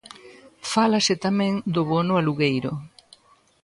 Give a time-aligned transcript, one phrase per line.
[0.71, 2.71] Fálase tamén do bono alugueiro.